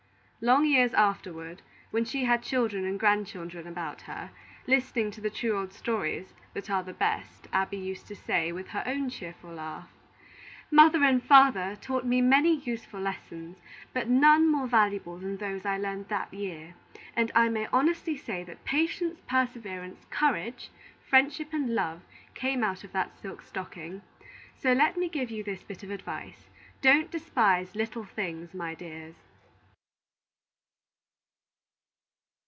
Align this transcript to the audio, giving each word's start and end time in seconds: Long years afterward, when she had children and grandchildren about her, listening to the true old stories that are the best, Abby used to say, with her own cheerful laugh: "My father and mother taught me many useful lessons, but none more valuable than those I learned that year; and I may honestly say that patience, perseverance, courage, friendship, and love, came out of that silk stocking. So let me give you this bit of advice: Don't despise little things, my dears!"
Long 0.43 0.65
years 0.65 0.91
afterward, 0.95 1.61
when 1.91 2.03
she 2.03 2.23
had 2.25 2.41
children 2.41 2.83
and 2.83 2.99
grandchildren 2.99 3.67
about 3.67 4.01
her, 4.01 4.31
listening 4.65 5.11
to 5.11 5.21
the 5.21 5.29
true 5.29 5.55
old 5.55 5.71
stories 5.71 6.33
that 6.55 6.67
are 6.67 6.81
the 6.81 6.95
best, 6.95 7.47
Abby 7.53 7.77
used 7.77 8.07
to 8.07 8.15
say, 8.15 8.51
with 8.51 8.69
her 8.69 8.81
own 8.87 9.11
cheerful 9.11 9.51
laugh: 9.51 9.87
"My 10.71 10.85
father 10.89 11.03
and 11.05 11.29
mother 11.29 11.75
taught 11.75 12.05
me 12.07 12.21
many 12.21 12.55
useful 12.57 12.99
lessons, 12.99 13.57
but 13.93 14.09
none 14.09 14.49
more 14.51 14.65
valuable 14.65 15.19
than 15.19 15.37
those 15.37 15.63
I 15.63 15.77
learned 15.77 16.07
that 16.07 16.33
year; 16.33 16.73
and 17.15 17.31
I 17.35 17.47
may 17.49 17.67
honestly 17.71 18.17
say 18.17 18.43
that 18.43 18.65
patience, 18.65 19.19
perseverance, 19.27 20.07
courage, 20.09 20.71
friendship, 21.07 21.53
and 21.53 21.75
love, 21.75 22.01
came 22.33 22.63
out 22.63 22.83
of 22.83 22.93
that 22.93 23.15
silk 23.15 23.43
stocking. 23.43 24.01
So 24.55 24.73
let 24.73 24.97
me 24.97 25.07
give 25.07 25.29
you 25.29 25.43
this 25.43 25.61
bit 25.61 25.83
of 25.83 25.91
advice: 25.91 26.49
Don't 26.81 27.11
despise 27.11 27.75
little 27.75 28.05
things, 28.05 28.55
my 28.55 28.73
dears!" 28.73 29.13